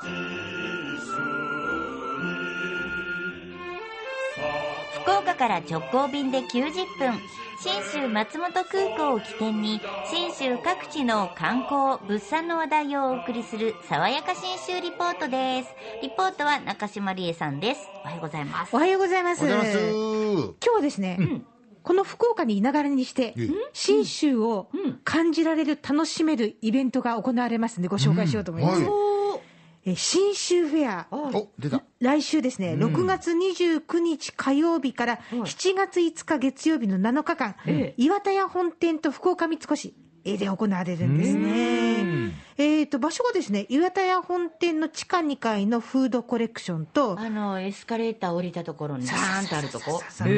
[0.00, 0.08] 福
[5.10, 7.18] 岡から直行便で90分、
[7.62, 9.78] 信州松本空港を起点に、
[10.10, 15.68] 信州各地の観光、物産の話題をお送りする、爽やか信州リポートです。
[16.02, 17.86] リポートは中島理恵さんです。
[18.02, 18.74] おはようございます。
[18.74, 19.44] おはようございます。
[19.44, 21.46] ます今日はですね、うん、
[21.82, 23.34] この福岡にいながらにして、
[23.74, 24.70] 信州を
[25.04, 28.80] 感じられる、楽しめるイベントが行われますので、ご紹介しようと思います。
[28.80, 29.10] うんはい
[29.86, 31.06] え信州フェア。
[32.00, 37.56] 来週ですね、6月29日火曜日から7月5日月曜日の7日間、
[37.96, 39.94] 岩田屋本店と福岡三越
[40.24, 42.32] えーで行われるんですね。
[42.62, 50.02] えっ、と、場所がですね、岩田屋本店の地下2階のフードコレクションと、あのエスカレーター降りたところにバーンとあるとこ？
[50.10, 50.28] そう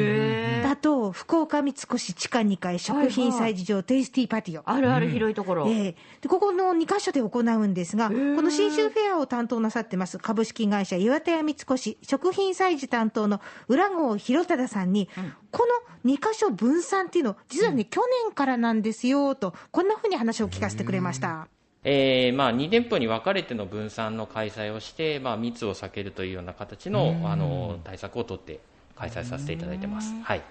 [0.65, 4.63] あと、福岡三越地下2階食品催事場テイスティーパティオ。
[4.69, 15.09] あるある広いところ、ええでここの2箇所で行うんですが、この信州フェアを担当なさってます株式会社岩田屋三越食品催事担当の浦郷弘忠さんに、
[15.51, 15.67] こ
[16.05, 21.49] の2箇所分散っていうの、実はね、去年からなんですよと、こんなふうに話を聞かせてくれました。
[21.83, 28.59] えーまあ、2店舗に分かれての分散の開催をして、まあ、密を避けるというような形のあの対策を取って
[28.95, 30.13] 開催させていただいてます。
[30.21, 30.41] はい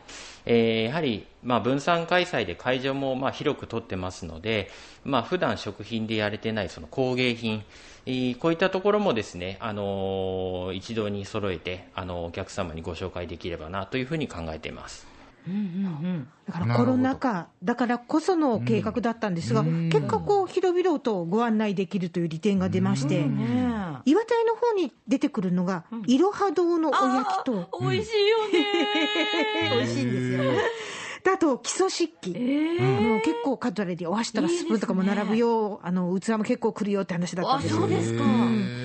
[0.44, 4.70] えーやはり、まあ、分散開催で会場もまあ広く取ってますので、
[5.04, 7.64] まあ普段食品でやれてないその工芸品、
[8.04, 15.06] えーこういったところもですね、あのー一堂に揃えて、あのお客様にご紹介できればなというふうに考えています。
[16.46, 23.24] だからコロナ禍だからこその計画だったんですが、結果こう、広々とご案内できるという利点が出まして、
[24.04, 28.66] 岩田屋の方に出てくるのが、いろは堂のおやきと、美味しいよね。
[29.76, 30.52] 美味しいんですよ。
[31.24, 32.36] であと、基礎漆器、
[32.80, 38.81] あの結構カトラリー、お箸とかスプーンとかも並ぶよ、あの器も結構来るよって話だったんですそうですか、で、福岡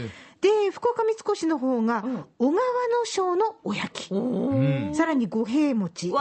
[1.17, 2.03] 三越の方が、
[2.37, 2.59] 小川の
[3.05, 4.09] 章のおやき、
[4.95, 6.13] さらに五平餅。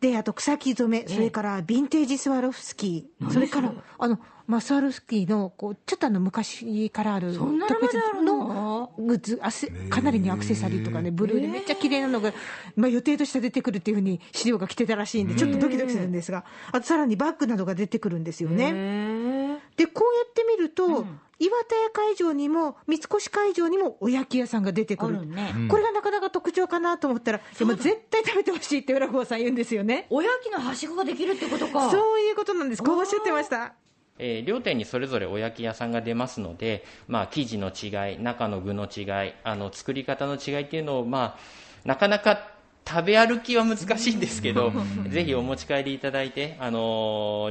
[0.00, 3.48] で、あと草木染め、それからヴィンテージスワロフスキー、それ？
[3.48, 8.92] から、あの、まあ、スワロフスキーの、こう、ちょっとあの、昔からある、そんなのまであるの？
[8.98, 12.34] グッズ、あせかなりにアクセサリーとかね、ブルーでめっちゃ綺麗なのが、
[12.76, 19.58] まあ、予定として出てくるっていうふうに資料が来てたらしいんで、ちょっとドキドキするんですが、あとさらにバッグなどが出てくるんですよね。
[19.76, 20.32] で、こうやっ
[20.66, 21.04] ると、
[21.38, 25.26] 岩田屋会場にも、三越会場にもおやき屋さんが出てくる。
[25.26, 30.06] ねこれがなかなか特徴かなと思ったら、でも絶対食べてほしいって浦郷さん言うんですよね。
[30.10, 32.82] おやきのはしごができるってことかそういうことなんです。
[32.82, 33.74] こうおっしゃってました。
[34.18, 41.38] えー両店にそれぞれお焼き屋さんが出ますので、まあ、生地の違い、中の具の違い、あの作り方の違いっていうのを、まあ、
[41.84, 42.55] なかなか
[42.88, 44.72] 食べ歩きは難しいんですけど、
[45.08, 46.78] ぜひお持ち帰りいただいて、あの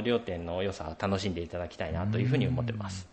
[0.02, 3.06] 両店の良さを楽しんでいただきたいなというふうに思ってます。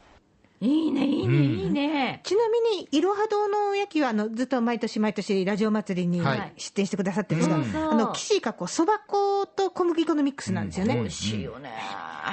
[0.61, 6.53] いいねいいねいいね、ちなみに、いろは堂のおやきは、あの、ずっと毎年毎年ラジオ祭りにはい。
[6.55, 7.91] 出店してくださってるんですが、うん。
[7.91, 10.95] あの、生地がこう、そば粉と小麦粉のミックスなんですよね。
[10.95, 11.69] 美味しいよね、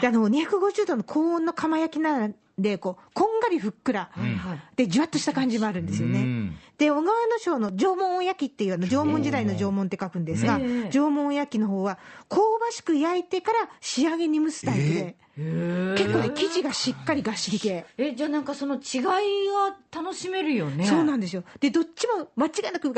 [0.01, 4.11] で、あの、250度の高温の釜焼きなんで、こう、こんがりふっくら、
[4.77, 6.53] で、じゅわっとした感じもあるんですよね。
[6.81, 10.59] うんで、小川の章の縄文おやきっていう、あの、縄文時代の縄文って書くんですが、
[10.91, 11.99] 縄文おやきの方は、
[12.31, 17.85] 香ばしく焼いてから仕上げに蒸すタイプで、結構ね、生地がしっかりがっしり系。
[17.99, 20.87] えじゃあなんかその違いが楽しめるよね。
[20.87, 21.45] そうなんですよ。
[21.61, 22.93] で、どっちも間違いなく、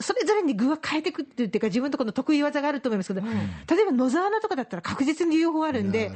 [0.00, 6.10] それぞれに具は変えてくっていうか、自分のところの得意技があると思いますけど、例えば野沢菜とかだったら確実に両方あるんで、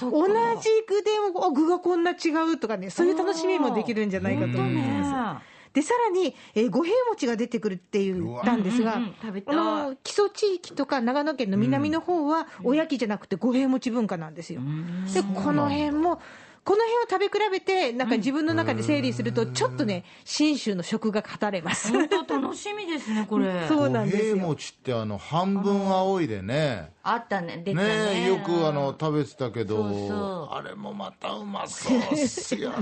[0.00, 5.55] 同じ具でも、あ具がこんな違うとかね、そういう楽しみもできるんじゃないかと思います。
[5.76, 9.54] で、さらに、えー五平餅が出てくるって言ったんですが、うんうんうん食べたい。
[9.54, 9.58] あ
[9.90, 14.62] の、基礎地域とか長野県の南の方は、おやきじゃなくて五平餅文化なんですよ。
[15.12, 16.18] で、この辺も、
[16.64, 21.92] この辺を食べ比べて、なんか自分の中で整理すると、ちょっとね、信州の食が語れます。
[21.92, 23.66] 本当楽しみですねこれ。
[23.68, 24.48] そうなんです五平よ。
[24.48, 26.90] 餅ってあの半分青いでね。
[27.02, 28.26] あったね出たね。
[28.26, 30.54] よくあの食べてたけどそうそう。
[30.54, 32.76] あれもまたうまそうっすよね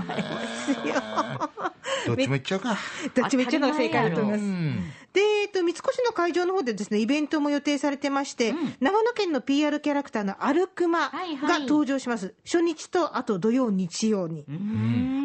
[2.06, 2.76] どっちもいっちゃうか。
[3.14, 4.44] どっちも一応のが正解だと思います。
[4.44, 4.90] うん。
[5.14, 11.60] で、えっと、三越の会場の方でですね、イベントも予定されてまして、長野県の PR キャラクターのアルクマはいはい。
[11.60, 12.34] が登場します。
[12.44, 14.44] 初日と、あと土曜、日曜に。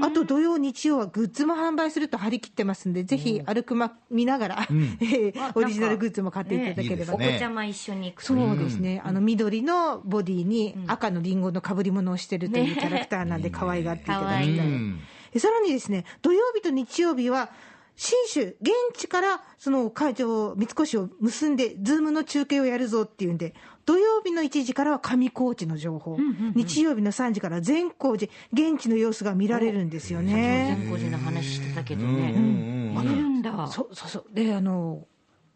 [0.04, 4.68] あと土曜、日曜はグッズも販売すると張り切ってますんで、ぜひアルクマ見ながら、
[5.02, 7.14] えーあオリジナルグッズも買っていただければ。
[7.14, 7.18] と。
[7.18, 8.22] ねねお子ちゃま一緒に行く。
[8.22, 14.50] とそうですね、あの緑のボディに赤のリンゴの被り物をしてるというキャラクターなんで、可愛がっていただきたい。
[14.50, 17.50] うんでさらにですね、土曜日と日曜日は、
[17.96, 23.54] 信州、現地からその会場、三越を結んで、ズームの中継をやるぞっていうんで、
[23.86, 26.18] 土曜日の1時からは上高地の情報、
[26.56, 30.78] 日曜日の3時から善光寺、現地の様子が見られるんですよね。
[30.78, 33.10] 善光寺の話してたけどうんうんねうん。
[33.10, 33.68] 見るんだ。
[33.68, 34.26] そうそうそう。
[34.34, 35.06] で、あの、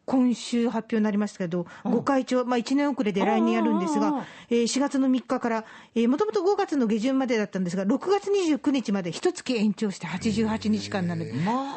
[0.05, 5.65] 今週発表になりましたけど、ご会長、まあ、1年遅れで来年やるんですが、えー4月の3日から、
[6.07, 11.33] もともと5月の下旬までだったんですが、6月29日まで一月延長して88日間なので、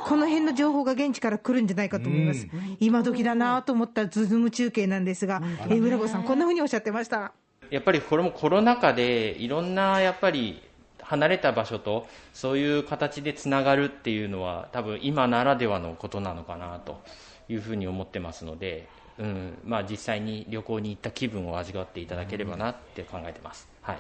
[0.06, 2.49] この辺の情報が現地から来るんじゃないかと思います。
[2.81, 7.32] 今時だなと思ったズーム中継なんですが、えーさん、こんなふうにおっしゃってました。
[7.70, 10.62] やっぱりこれもコロナ禍でいろんなやっぱり
[11.00, 17.00] 離れた場所とそういう形でつながるっていうのは多分今ならではのことなのかなと
[17.48, 18.88] いうふうに思ってますので、
[19.19, 23.69] うんまあ、実際に旅行に行った気分を味わっていただければなって考えてます。
[23.82, 23.98] はい。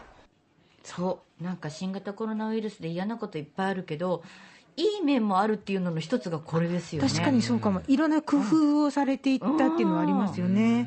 [0.82, 1.44] そう。
[1.44, 4.22] なんか新型コロナウイルスで嫌なこといっぱいあるけど
[4.76, 7.08] いい面もあるっていうのの一つがこれですよね。
[7.08, 10.86] 確かにそうかも、いろんな工夫をされていったっていうのはありますよね。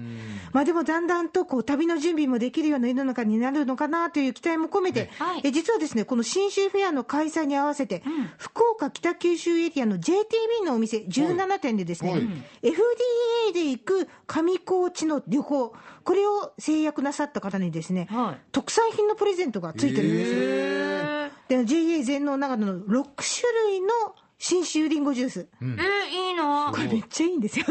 [0.52, 5.42] まあ、でもだんだんとこう旅の準備もできるような世の中になるのかなという期待も込めて、はい。
[5.44, 8.04] え実はですねこの新州フェアの開催に合わせて、
[8.38, 12.22] 福岡北九州エリアの JTB のお店17店でですね、はい。
[12.22, 15.74] FDA で行く上高地の旅行、
[16.04, 18.42] これを制約なさった方にですね、はい。
[18.52, 21.00] 特産品のプレゼントがついてるんですよ。
[21.50, 23.88] で JA 全農長野の6種類の
[24.42, 25.48] 新州りんごジュース。
[25.62, 25.70] えー
[26.30, 26.72] いいな。
[26.74, 27.66] これめっちゃいいんですよ。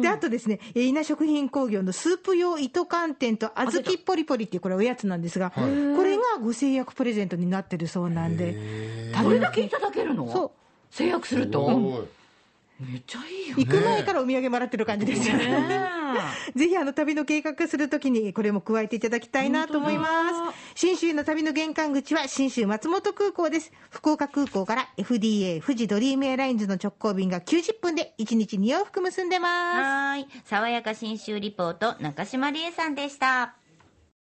[0.00, 10.30] で、あとですね、えー稲食品工業のスープ用糸寒天と小豆ポリポリっていうこれおやつなんですが、これがご制約プレゼントになってるそうなんで、これだけいただけるの？
[10.32, 10.50] そう。
[10.94, 12.06] 制約すると？
[12.80, 15.46] めっちゃいいよ行く前からお土産もらってる感じですよね。
[16.54, 20.56] ぜひあの旅の計画するときにこれも加えていただきたいなと思います。
[20.74, 23.72] 新州の旅の玄関口は新州松本空港です。
[23.90, 29.80] 福岡空港から FDA 富士ドリームエアラインズの直行便が90分で1日2往復結んでます。
[29.80, 33.54] はーい爽やか新州リポート中島理恵さんでした